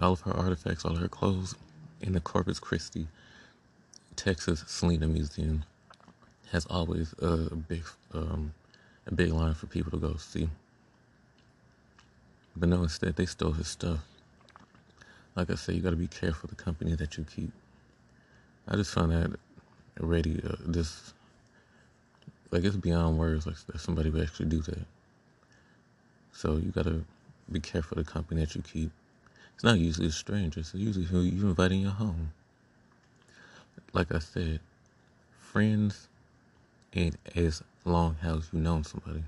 All 0.00 0.12
of 0.12 0.20
her 0.22 0.32
artifacts, 0.32 0.84
all 0.84 0.96
her 0.96 1.08
clothes, 1.08 1.54
in 2.00 2.12
the 2.12 2.20
Corpus 2.20 2.58
Christi, 2.58 3.06
Texas 4.14 4.64
Selena 4.66 5.06
Museum 5.06 5.64
has 6.52 6.66
always 6.66 7.14
a 7.20 7.54
big, 7.56 7.82
um, 8.12 8.52
a 9.06 9.14
big 9.14 9.32
line 9.32 9.54
for 9.54 9.66
people 9.66 9.90
to 9.90 9.96
go 9.96 10.16
see. 10.16 10.48
But 12.56 12.68
no, 12.68 12.82
instead 12.82 13.16
they 13.16 13.26
stole 13.26 13.52
his 13.52 13.68
stuff. 13.68 14.00
Like 15.34 15.50
I 15.50 15.54
said, 15.54 15.74
you 15.74 15.80
got 15.80 15.90
to 15.90 15.96
be 15.96 16.06
careful 16.06 16.48
the 16.48 16.54
company 16.54 16.94
that 16.94 17.16
you 17.16 17.24
keep. 17.24 17.50
I 18.68 18.76
just 18.76 18.92
found 18.92 19.12
that 19.12 19.38
already. 20.00 20.40
Uh, 20.46 20.56
this 20.66 21.13
like 22.54 22.64
it's 22.64 22.76
beyond 22.76 23.18
words. 23.18 23.46
Like 23.46 23.56
that 23.66 23.80
somebody 23.80 24.10
would 24.10 24.22
actually 24.22 24.46
do 24.46 24.60
that. 24.62 24.86
So 26.32 26.56
you 26.56 26.70
got 26.70 26.84
to 26.84 27.04
be 27.50 27.58
careful 27.58 27.96
the 27.96 28.04
company 28.04 28.40
that 28.42 28.54
you 28.54 28.62
keep. 28.62 28.92
It's 29.54 29.64
not 29.64 29.78
usually 29.78 30.06
a 30.06 30.12
stranger. 30.12 30.60
It's 30.60 30.72
usually 30.72 31.04
who 31.04 31.20
you 31.20 31.48
invite 31.48 31.72
in 31.72 31.80
your 31.80 31.90
home. 31.90 32.32
Like 33.92 34.14
I 34.14 34.20
said, 34.20 34.60
friends 35.38 36.08
ain't 36.94 37.16
as 37.34 37.62
long 37.84 38.16
as 38.22 38.48
you 38.52 38.60
known 38.60 38.84
somebody. 38.84 39.24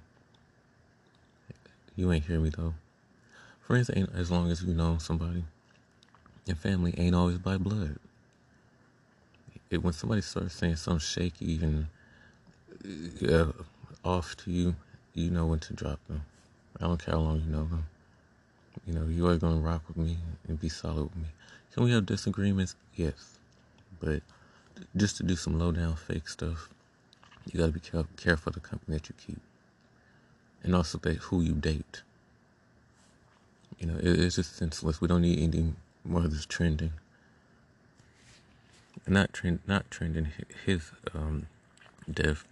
You 1.97 2.13
ain't 2.13 2.27
hear 2.27 2.39
me 2.39 2.51
though. 2.57 2.75
Friends 3.61 3.91
ain't 3.93 4.11
as 4.15 4.31
long 4.31 4.53
as 4.53 4.63
you 4.63 4.73
know 4.73 4.99
somebody. 4.99 5.45
And 6.47 6.57
family 6.57 6.95
ain't 6.97 7.15
always 7.15 7.39
by 7.39 7.57
blood. 7.57 7.99
It, 9.69 9.83
when 9.83 9.93
somebody 9.93 10.21
starts 10.21 10.55
saying 10.55 10.77
something 10.77 11.01
shaky 11.01 11.59
and 11.61 11.89
uh, 13.29 13.53
off 14.05 14.37
to 14.39 14.51
you, 14.51 14.75
you 15.15 15.31
know 15.31 15.47
when 15.47 15.59
to 15.61 15.75
drop 15.75 16.01
them. 16.09 16.23
I 16.81 16.85
don't 16.85 17.03
care 17.03 17.15
how 17.15 17.21
long 17.21 17.43
you 17.45 17.51
know 17.51 17.65
them. 17.65 17.87
You 18.87 18.95
know, 18.95 19.07
you 19.07 19.27
are 19.27 19.37
going 19.37 19.61
to 19.61 19.67
rock 19.67 19.83
with 19.89 19.97
me 19.97 20.19
and 20.47 20.61
be 20.61 20.69
solid 20.69 21.05
with 21.05 21.17
me. 21.17 21.29
Can 21.73 21.85
we 21.85 21.93
have 21.93 22.07
disagreements? 22.07 22.75
Yes. 22.95 23.39
But 24.01 24.23
just 24.97 25.17
to 25.19 25.23
do 25.23 25.37
some 25.37 25.59
low 25.59 25.73
down 25.73 25.97
fake 25.97 26.29
stuff, 26.29 26.69
you 27.53 27.61
gotta 27.61 27.73
be 27.73 27.81
careful 28.17 28.53
the 28.53 28.61
company 28.61 28.97
that 28.97 29.09
you 29.09 29.15
keep, 29.25 29.41
and 30.63 30.75
also 30.75 30.99
that 30.99 31.17
who 31.17 31.41
you 31.41 31.53
date. 31.53 32.03
You 33.79 33.87
know, 33.87 33.97
it, 33.99 34.19
it's 34.19 34.37
just 34.37 34.57
senseless. 34.57 35.01
We 35.01 35.09
don't 35.09 35.23
need 35.23 35.39
any 35.39 35.75
more 36.05 36.25
of 36.25 36.33
this 36.33 36.47
trending. 36.47 36.93
Not 39.07 39.33
trend, 39.33 39.61
not 39.67 39.91
trending 39.91 40.29
his 40.65 40.91
um, 41.15 41.47
death, 42.11 42.45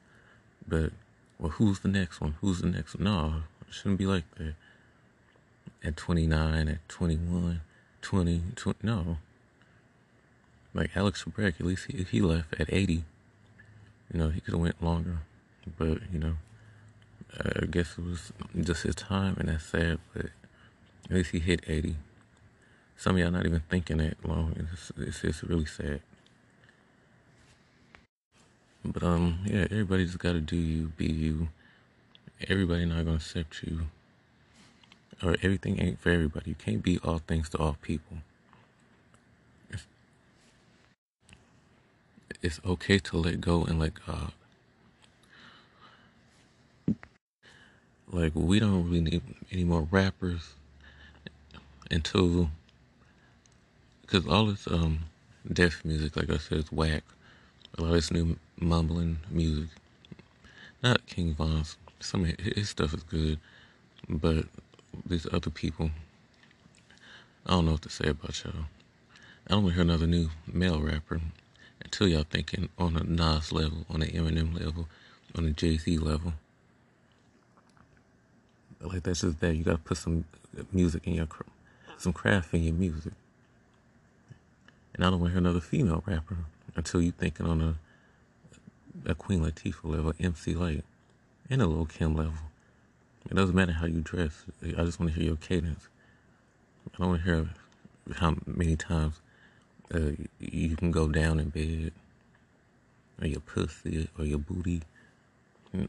but 0.66 0.92
well, 1.38 1.50
who's 1.50 1.80
the 1.80 1.88
next 1.88 2.20
one? 2.20 2.36
Who's 2.40 2.60
the 2.60 2.68
next 2.68 2.94
one? 2.94 3.04
No, 3.04 3.34
it 3.66 3.74
shouldn't 3.74 3.98
be 3.98 4.06
like 4.06 4.24
that. 4.36 4.54
At 5.82 5.96
29, 5.96 6.68
at 6.68 6.88
21, 6.88 7.60
20, 8.00 8.42
20 8.56 8.78
no. 8.82 9.18
Like 10.72 10.96
Alex 10.96 11.24
Trebek, 11.24 11.60
at 11.60 11.66
least 11.66 11.86
he, 11.90 12.02
he 12.04 12.20
left 12.20 12.58
at 12.58 12.72
80. 12.72 13.04
You 14.12 14.20
know, 14.20 14.28
he 14.30 14.40
could 14.40 14.54
have 14.54 14.60
went 14.60 14.82
longer, 14.82 15.18
but 15.78 15.98
you 16.12 16.18
know, 16.18 16.34
I 17.38 17.66
guess 17.66 17.98
it 17.98 18.04
was 18.04 18.32
just 18.60 18.82
his 18.82 18.94
time, 18.94 19.36
and 19.38 19.48
that's 19.48 19.64
sad. 19.64 19.98
But 20.12 20.26
at 21.06 21.10
least 21.10 21.30
he 21.30 21.38
hit 21.40 21.64
80. 21.66 21.96
Some 22.96 23.16
of 23.16 23.18
y'all 23.20 23.30
not 23.30 23.46
even 23.46 23.62
thinking 23.68 23.98
that 23.98 24.16
long. 24.26 24.68
It's, 24.72 24.92
it's, 24.96 25.24
it's 25.24 25.44
really 25.44 25.66
sad. 25.66 26.00
But 28.84 29.02
um, 29.02 29.40
yeah, 29.46 29.66
everybody 29.70 30.06
just 30.06 30.18
gotta 30.18 30.40
do 30.40 30.56
you, 30.56 30.92
be 30.96 31.06
you. 31.06 31.48
Everybody 32.48 32.86
not 32.86 33.04
gonna 33.04 33.16
accept 33.16 33.62
you, 33.64 33.82
or 35.22 35.36
everything 35.42 35.80
ain't 35.80 36.00
for 36.00 36.10
everybody. 36.10 36.50
You 36.50 36.56
can't 36.56 36.82
be 36.82 36.98
all 37.04 37.18
things 37.18 37.48
to 37.50 37.58
all 37.58 37.76
people. 37.82 38.18
It's, 39.70 39.86
it's 42.42 42.60
okay 42.66 42.98
to 43.00 43.16
let 43.18 43.40
go 43.40 43.64
and 43.64 43.78
let 43.80 43.94
God. 44.06 44.32
Like 48.10 48.32
we 48.34 48.60
don't 48.60 48.84
really 48.86 49.00
need 49.00 49.22
any 49.52 49.64
more 49.64 49.88
rappers 49.90 50.54
until 51.90 52.50
because 54.02 54.26
all 54.26 54.46
this 54.46 54.66
um 54.68 55.00
deaf 55.52 55.84
music, 55.84 56.16
like 56.16 56.30
I 56.30 56.38
said, 56.38 56.58
is 56.58 56.72
whack. 56.72 57.04
A 57.76 57.82
lot 57.82 57.88
of 57.88 57.94
this 57.94 58.12
new 58.12 58.36
mumbling 58.60 59.18
music. 59.30 59.68
Not 60.82 61.06
King 61.06 61.34
Von's. 61.34 61.76
Some 61.98 62.24
of 62.24 62.38
his 62.38 62.68
stuff 62.68 62.94
is 62.94 63.02
good, 63.02 63.40
but 64.08 64.44
these 65.04 65.26
other 65.32 65.50
people, 65.50 65.90
I 67.46 67.52
don't 67.52 67.66
know 67.66 67.72
what 67.72 67.82
to 67.82 67.88
say 67.88 68.08
about 68.08 68.44
y'all. 68.44 68.66
I 69.48 69.54
don't 69.54 69.64
want 69.64 69.74
to 69.74 69.82
hear 69.82 69.82
another 69.82 70.06
new 70.06 70.30
male 70.46 70.80
rapper 70.80 71.20
until 71.82 72.06
y'all 72.06 72.24
thinking 72.30 72.68
on 72.78 72.96
a 72.96 73.02
Nas 73.02 73.50
level, 73.50 73.86
on 73.90 74.02
an 74.02 74.08
Eminem 74.08 74.58
level, 74.58 74.88
on 75.36 75.44
a 75.44 75.50
Jay 75.50 75.76
Z 75.76 75.98
level. 75.98 76.34
Like 78.80 79.02
that's 79.02 79.22
just 79.22 79.40
that. 79.40 79.56
You 79.56 79.64
gotta 79.64 79.78
put 79.78 79.96
some 79.96 80.26
music 80.72 81.06
in 81.06 81.14
your, 81.14 81.28
some 81.98 82.12
craft 82.12 82.54
in 82.54 82.62
your 82.62 82.74
music. 82.74 83.14
And 84.94 85.04
I 85.04 85.10
don't 85.10 85.18
want 85.18 85.32
to 85.32 85.40
hear 85.40 85.44
another 85.46 85.60
female 85.60 86.04
rapper 86.06 86.36
until 86.76 87.02
you're 87.02 87.12
thinking 87.12 87.46
on 87.46 87.60
a 87.60 87.74
a 89.06 89.14
Queen 89.14 89.40
Latifah 89.40 89.84
level, 89.84 90.12
MC 90.18 90.54
Lyte, 90.54 90.84
and 91.50 91.60
a 91.60 91.66
Lil 91.66 91.86
Kim 91.86 92.14
level. 92.14 92.34
It 93.30 93.34
doesn't 93.34 93.54
matter 93.54 93.72
how 93.72 93.86
you 93.86 94.00
dress. 94.00 94.44
I 94.62 94.84
just 94.84 95.00
want 95.00 95.12
to 95.12 95.18
hear 95.18 95.28
your 95.28 95.36
cadence. 95.36 95.88
I 96.86 96.98
don't 96.98 97.08
want 97.08 97.24
to 97.24 97.24
hear 97.24 97.48
how 98.16 98.36
many 98.46 98.76
times 98.76 99.20
uh, 99.92 100.10
you 100.38 100.76
can 100.76 100.90
go 100.90 101.08
down 101.08 101.40
in 101.40 101.48
bed, 101.48 101.92
or 103.20 103.26
your 103.26 103.40
pussy, 103.40 104.08
or 104.18 104.24
your 104.24 104.38
booty. 104.38 104.82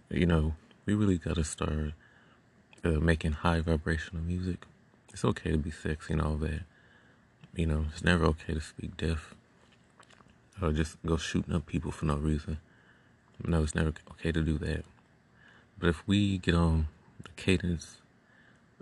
You 0.09 0.25
know, 0.25 0.55
we 0.85 0.93
really 0.93 1.17
got 1.17 1.35
to 1.35 1.43
start 1.43 1.93
uh, 2.83 2.89
making 2.89 3.33
high 3.33 3.59
vibrational 3.61 4.23
music. 4.23 4.65
It's 5.13 5.25
okay 5.25 5.51
to 5.51 5.57
be 5.57 5.71
sexy 5.71 6.13
and 6.13 6.21
all 6.21 6.35
that. 6.37 6.61
You 7.55 7.67
know, 7.67 7.85
it's 7.91 8.03
never 8.03 8.25
okay 8.25 8.53
to 8.53 8.61
speak 8.61 8.97
deaf 8.97 9.35
or 10.61 10.71
just 10.71 10.97
go 11.05 11.17
shooting 11.17 11.53
up 11.53 11.65
people 11.65 11.91
for 11.91 12.05
no 12.05 12.15
reason. 12.15 12.57
No, 13.43 13.63
it's 13.63 13.75
never 13.75 13.93
okay 14.11 14.31
to 14.31 14.41
do 14.41 14.57
that. 14.59 14.85
But 15.79 15.89
if 15.89 16.07
we 16.07 16.37
get 16.37 16.55
on 16.55 16.87
the 17.21 17.29
cadence 17.35 17.97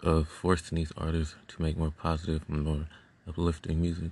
of 0.01 0.27
forcing 0.27 0.75
these 0.77 0.91
artists 0.97 1.35
to 1.47 1.61
make 1.61 1.77
more 1.77 1.91
positive 1.91 2.47
more 2.47 2.87
uplifting 3.27 3.81
music, 3.81 4.11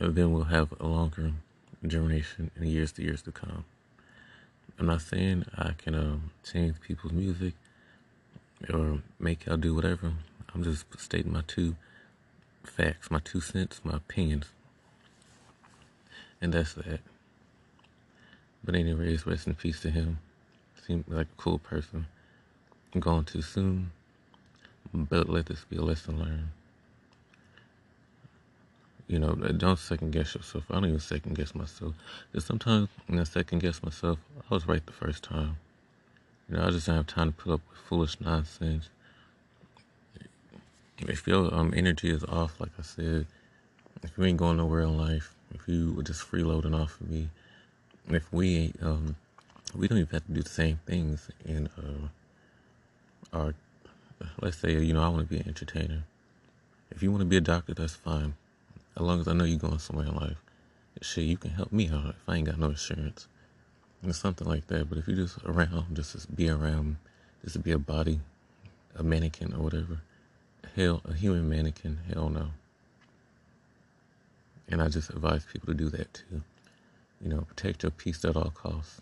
uh, 0.00 0.08
then 0.10 0.32
we'll 0.32 0.44
have 0.44 0.72
a 0.78 0.86
longer 0.86 1.32
generation 1.86 2.50
in 2.56 2.66
years 2.66 2.92
to 2.92 3.02
years 3.02 3.22
to 3.22 3.32
come. 3.32 3.64
I'm 4.78 4.86
not 4.86 5.02
saying 5.02 5.44
I 5.56 5.72
can 5.76 5.94
um, 5.94 6.30
change 6.44 6.80
people's 6.80 7.12
music 7.12 7.54
or 8.72 9.00
make 9.18 9.46
y'all 9.46 9.56
do 9.56 9.74
whatever. 9.74 10.12
I'm 10.54 10.62
just 10.62 10.84
stating 10.98 11.32
my 11.32 11.42
two 11.46 11.76
facts, 12.64 13.10
my 13.10 13.20
two 13.22 13.40
cents, 13.40 13.80
my 13.84 13.96
opinions. 13.96 14.46
And 16.42 16.52
that's 16.52 16.74
that. 16.74 17.00
But 18.62 18.74
anyways, 18.74 19.26
rest 19.26 19.46
in 19.46 19.54
peace 19.54 19.80
to 19.80 19.90
him. 19.90 20.18
Seemed 20.86 21.04
like 21.08 21.26
a 21.26 21.40
cool 21.40 21.58
person. 21.58 22.06
Gone 22.98 23.24
too 23.24 23.40
soon. 23.40 23.90
But 24.92 25.30
let 25.30 25.46
this 25.46 25.64
be 25.64 25.76
a 25.76 25.82
lesson 25.82 26.18
learned. 26.18 26.48
You 29.08 29.18
know, 29.18 29.34
don't 29.34 29.78
second 29.78 30.10
guess 30.10 30.34
yourself. 30.34 30.64
I 30.70 30.74
don't 30.74 30.86
even 30.86 31.00
second 31.00 31.34
guess 31.34 31.54
myself. 31.54 31.94
Because 32.30 32.44
sometimes 32.44 32.90
when 33.06 33.18
I 33.18 33.24
second 33.24 33.60
guess 33.60 33.82
myself, 33.82 34.18
I 34.50 34.54
was 34.54 34.68
right 34.68 34.84
the 34.84 34.92
first 34.92 35.22
time. 35.22 35.56
You 36.50 36.56
know, 36.56 36.66
I 36.66 36.70
just 36.70 36.86
don't 36.86 36.96
have 36.96 37.06
time 37.06 37.32
to 37.32 37.38
put 37.38 37.54
up 37.54 37.60
with 37.70 37.78
foolish 37.78 38.20
nonsense 38.20 38.90
if 41.08 41.26
your 41.26 41.52
um, 41.54 41.72
energy 41.76 42.10
is 42.10 42.24
off, 42.24 42.60
like 42.60 42.70
I 42.78 42.82
said, 42.82 43.26
if 44.02 44.16
you 44.16 44.24
ain't 44.24 44.36
going 44.36 44.56
nowhere 44.56 44.82
in 44.82 44.96
life, 44.96 45.34
if 45.54 45.68
you 45.68 45.92
were 45.92 46.02
just 46.02 46.30
freeloading 46.30 46.78
off 46.78 47.00
of 47.00 47.10
me, 47.10 47.28
if 48.08 48.32
we 48.32 48.72
um, 48.82 49.16
we 49.74 49.88
don't 49.88 49.98
even 49.98 50.10
have 50.12 50.26
to 50.26 50.32
do 50.32 50.42
the 50.42 50.48
same 50.48 50.80
things 50.86 51.30
in 51.44 51.68
uh, 51.78 53.36
our, 53.36 53.54
let's 54.40 54.58
say, 54.58 54.72
you 54.72 54.92
know, 54.92 55.02
I 55.02 55.08
want 55.08 55.28
to 55.28 55.34
be 55.34 55.40
an 55.40 55.48
entertainer. 55.48 56.04
If 56.90 57.02
you 57.02 57.10
want 57.10 57.22
to 57.22 57.26
be 57.26 57.36
a 57.36 57.40
doctor, 57.40 57.74
that's 57.74 57.94
fine. 57.94 58.34
As 58.96 59.02
long 59.02 59.20
as 59.20 59.28
I 59.28 59.32
know 59.32 59.44
you're 59.44 59.58
going 59.58 59.78
somewhere 59.78 60.06
in 60.06 60.14
life. 60.14 60.36
Shit, 61.00 61.24
you 61.24 61.38
can 61.38 61.52
help 61.52 61.72
me 61.72 61.88
out 61.88 62.10
if 62.10 62.28
I 62.28 62.36
ain't 62.36 62.46
got 62.46 62.58
no 62.58 62.66
insurance. 62.66 63.26
Or 64.06 64.12
something 64.12 64.46
like 64.46 64.66
that. 64.66 64.88
But 64.88 64.98
if 64.98 65.08
you 65.08 65.16
just 65.16 65.38
around, 65.44 65.96
just 65.96 66.20
to 66.20 66.32
be 66.32 66.50
around, 66.50 66.96
just 67.42 67.54
to 67.54 67.60
be 67.60 67.70
a 67.70 67.78
body, 67.78 68.20
a 68.94 69.02
mannequin 69.02 69.54
or 69.54 69.60
whatever 69.60 70.00
hell, 70.76 71.02
a 71.08 71.14
human 71.14 71.48
mannequin, 71.48 71.98
hell 72.12 72.28
no. 72.28 72.48
And 74.68 74.82
I 74.82 74.88
just 74.88 75.10
advise 75.10 75.44
people 75.44 75.68
to 75.68 75.74
do 75.74 75.88
that 75.90 76.14
too. 76.14 76.42
You 77.20 77.28
know, 77.28 77.42
protect 77.42 77.82
your 77.82 77.90
peace 77.90 78.24
at 78.24 78.36
all 78.36 78.50
costs. 78.50 79.00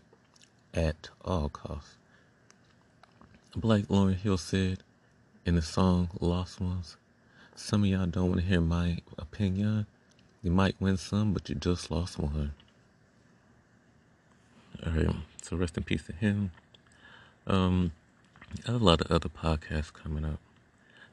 At 0.75 1.11
all 1.25 1.49
costs. 1.49 1.97
Like 3.63 3.89
Lauryn 3.89 4.17
Hill 4.17 4.39
said 4.39 4.79
in 5.45 5.57
the 5.57 5.63
song 5.63 6.11
Lost 6.21 6.61
Ones, 6.61 6.97
some 7.55 7.83
of 7.83 7.89
y'all 7.91 8.07
don't 8.07 8.29
want 8.29 8.41
to 8.41 8.47
hear 8.47 8.61
my 8.61 8.99
opinion. 9.19 9.87
You 10.43 10.51
might 10.51 10.77
win 10.81 10.97
some, 10.97 11.33
but 11.33 11.49
you 11.49 11.55
just 11.55 11.91
lost 11.91 12.19
one. 12.19 12.53
Alright, 14.87 15.15
so 15.43 15.57
rest 15.57 15.77
in 15.77 15.83
peace 15.83 16.05
to 16.05 16.13
him. 16.13 16.53
Um, 17.47 17.93
I 18.67 18.73
have 18.73 18.81
a 18.81 18.85
lot 18.85 19.01
of 19.01 19.11
other 19.11 19.29
podcasts 19.29 19.93
coming 19.93 20.25
up 20.25 20.39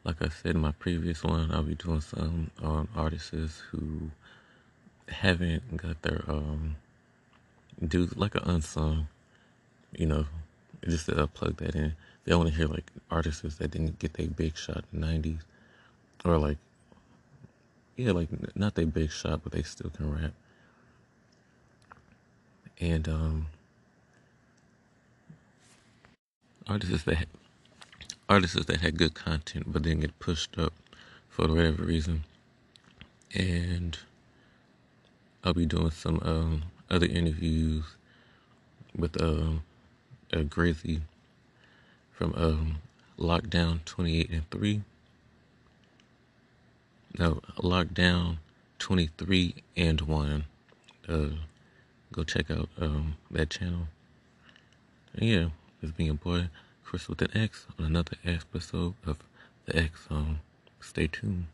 like 0.07 0.21
I 0.21 0.29
said 0.29 0.55
in 0.55 0.61
my 0.61 0.71
previous 0.71 1.21
one, 1.21 1.51
I'll 1.51 1.63
be 1.63 1.75
doing 1.75 1.99
some 1.99 2.49
on 2.63 2.87
artists 2.95 3.61
who 3.69 4.09
haven't 5.09 5.77
got 5.77 6.01
their 6.01 6.23
um 6.27 6.75
due 7.85 8.09
like 8.15 8.35
an 8.35 8.43
unsung, 8.45 9.07
you 9.91 10.05
know, 10.05 10.25
just 10.87 11.05
to 11.07 11.21
uh, 11.21 11.27
plug 11.27 11.57
that 11.57 11.75
in. 11.75 11.95
They 12.25 12.35
want 12.35 12.49
to 12.49 12.55
hear 12.55 12.67
like 12.67 12.91
artists 13.09 13.55
that 13.57 13.71
didn't 13.71 13.99
get 13.99 14.13
their 14.13 14.27
big 14.27 14.57
shot 14.57 14.83
in 14.91 15.01
the 15.01 15.07
'90s, 15.07 15.39
or 16.25 16.37
like 16.37 16.57
yeah, 17.95 18.11
like 18.11 18.29
not 18.55 18.75
their 18.75 18.85
big 18.85 19.11
shot, 19.11 19.41
but 19.43 19.51
they 19.51 19.63
still 19.63 19.89
can 19.89 20.13
rap. 20.13 20.33
And 22.79 23.07
um 23.07 23.47
artists 26.67 27.03
that 27.03 27.27
artists 28.29 28.65
that 28.65 28.81
had 28.81 28.97
good 28.97 29.13
content 29.13 29.65
but 29.67 29.81
didn't 29.83 30.01
get 30.01 30.19
pushed 30.19 30.57
up 30.59 30.73
for 31.29 31.47
whatever 31.47 31.83
reason. 31.83 32.23
And 33.33 33.97
I'll 35.43 35.53
be 35.53 35.65
doing 35.65 35.91
some 35.91 36.19
um, 36.23 36.63
other 36.89 37.05
interviews 37.05 37.83
with 38.95 39.21
um, 39.21 39.63
a 40.33 40.43
Grizzy 40.43 41.01
from 42.11 42.33
um, 42.35 42.77
Lockdown 43.19 43.85
28 43.85 44.29
and 44.29 44.49
3. 44.49 44.81
No, 47.19 47.41
Lockdown 47.57 48.37
23 48.79 49.55
and 49.75 50.01
1. 50.01 50.45
Uh, 51.07 51.29
go 52.11 52.23
check 52.23 52.51
out 52.51 52.69
um, 52.79 53.15
that 53.31 53.49
channel. 53.49 53.87
And 55.13 55.29
yeah, 55.29 55.45
it's 55.81 55.91
being 55.91 56.15
boy 56.15 56.49
Chris 56.83 57.07
with 57.07 57.21
an 57.21 57.35
X 57.35 57.65
on 57.77 57.85
another 57.85 58.17
episode 58.25 58.95
of 59.05 59.17
the 59.65 59.77
X. 59.77 60.07
Um, 60.09 60.39
stay 60.79 61.07
tuned. 61.07 61.47